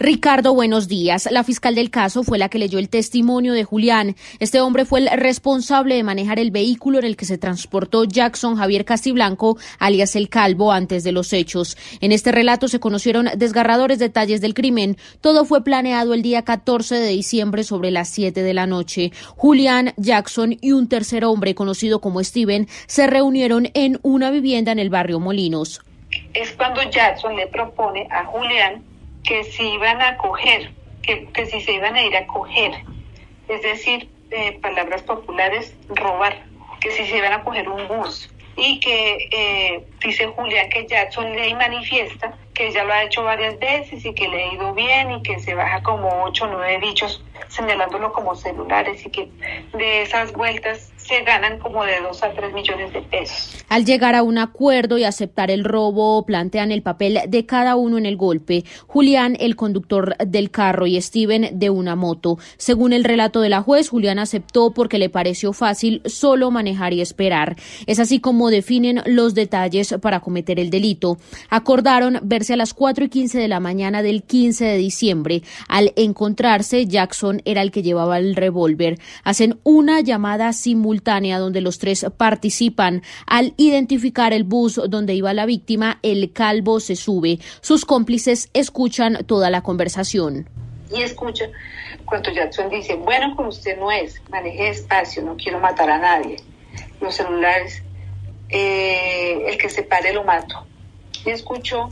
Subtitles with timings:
[0.00, 1.28] Ricardo, buenos días.
[1.30, 4.16] La fiscal del caso fue la que leyó el testimonio de Julián.
[4.40, 8.56] Este hombre fue el responsable de manejar el vehículo en el que se transportó Jackson
[8.56, 11.78] Javier Castiblanco, alias El Calvo, antes de los hechos.
[12.00, 14.96] En este relato se conocieron desgarradores detalles del crimen.
[15.20, 19.12] Todo fue planeado el día 14 de diciembre sobre las 7 de la noche.
[19.36, 24.80] Julián, Jackson y un tercer hombre conocido como Steven se reunieron en una vivienda en
[24.80, 25.82] el barrio Molinos.
[26.32, 28.82] Es cuando Jackson le propone a Julián
[29.24, 32.72] que si iban a coger, que, que si se iban a ir a coger,
[33.48, 36.44] es decir, eh, palabras populares, robar,
[36.80, 38.30] que si se iban a coger un bus.
[38.56, 43.58] Y que eh, dice Julián que Jackson le manifiesta que ya lo ha hecho varias
[43.58, 46.78] veces y que le ha ido bien y que se baja como ocho o nueve
[46.78, 49.30] bichos señalándolo como celulares y que
[49.76, 53.64] de esas vueltas se ganan como de 2 a 3 millones de pesos.
[53.68, 57.98] Al llegar a un acuerdo y aceptar el robo, plantean el papel de cada uno
[57.98, 58.64] en el golpe.
[58.86, 62.38] Julián, el conductor del carro, y Steven de una moto.
[62.56, 67.00] Según el relato de la juez, Julián aceptó porque le pareció fácil solo manejar y
[67.00, 67.56] esperar.
[67.86, 71.18] Es así como definen los detalles para cometer el delito.
[71.50, 75.42] Acordaron verse a las 4 y 15 de la mañana del 15 de diciembre.
[75.68, 78.98] Al encontrarse, Jackson era el que llevaba el revólver.
[79.22, 83.02] Hacen una llamada simultánea donde los tres participan.
[83.26, 87.38] Al identificar el bus donde iba la víctima, el calvo se sube.
[87.60, 90.48] Sus cómplices escuchan toda la conversación.
[90.94, 91.46] Y escucha
[92.04, 96.36] cuando Jackson dice, bueno, con usted no es, maneje despacio, no quiero matar a nadie.
[97.00, 97.82] Los celulares,
[98.50, 100.66] eh, el que se pare lo mato.
[101.24, 101.88] Y escucho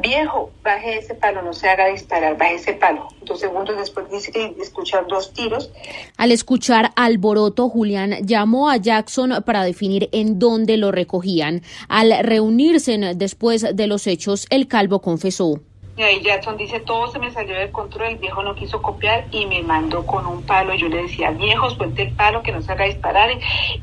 [0.00, 3.08] viejo, baje ese palo, no se haga disparar, baje ese palo.
[3.22, 5.70] Dos segundos después dice que escuchar dos tiros.
[6.16, 11.62] Al escuchar alboroto, Julián llamó a Jackson para definir en dónde lo recogían.
[11.88, 15.60] Al reunirse después de los hechos, el calvo confesó.
[15.98, 19.26] Y ahí Jackson dice, todo se me salió del control, el viejo no quiso copiar
[19.32, 20.72] y me mandó con un palo.
[20.76, 23.30] Yo le decía, viejo, suelte el palo, que no se haga disparar.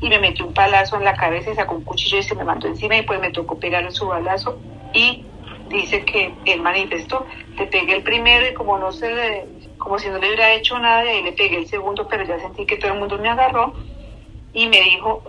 [0.00, 2.42] Y me metió un palazo en la cabeza y sacó un cuchillo y se me
[2.42, 4.58] mandó encima y pues me tocó pegarle su balazo
[4.94, 5.26] y
[5.68, 7.26] dice que él manifestó,
[7.58, 9.44] le pegué el primero y como no se le,
[9.78, 12.66] como si no le hubiera hecho nada, y le pegué el segundo, pero ya sentí
[12.66, 13.74] que todo el mundo me agarró
[14.52, 15.22] y me dijo,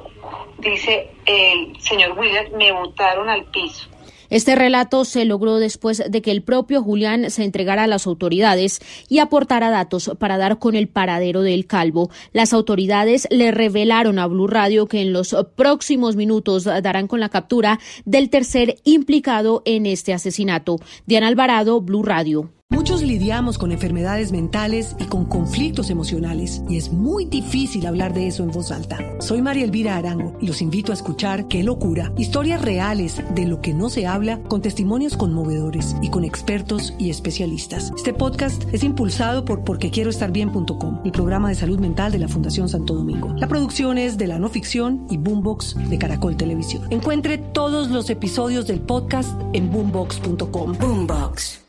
[0.59, 3.87] dice el señor William, me botaron al piso.
[4.29, 8.81] Este relato se logró después de que el propio Julián se entregara a las autoridades
[9.07, 12.09] y aportara datos para dar con el paradero del calvo.
[12.33, 17.29] Las autoridades le revelaron a Blue Radio que en los próximos minutos darán con la
[17.29, 20.77] captura del tercer implicado en este asesinato.
[21.05, 22.51] Diana Alvarado, Blue Radio.
[22.69, 28.27] Muchos lidiamos con enfermedades mentales y con conflictos emocionales y es muy difícil hablar de
[28.27, 28.97] eso en voz alta.
[29.21, 33.61] Soy María Elvira Arango y los invito a escuchar Qué locura, historias reales de lo
[33.61, 37.91] que no se habla con testimonios conmovedores y con expertos y especialistas.
[37.95, 42.93] Este podcast es impulsado por porquequieroestarbien.com, el programa de salud mental de la Fundación Santo
[42.93, 43.33] Domingo.
[43.37, 46.87] La producción es de la no ficción y Boombox de Caracol Televisión.
[46.89, 50.73] Encuentre todos los episodios del podcast en boombox.com.
[50.79, 51.61] Boombox.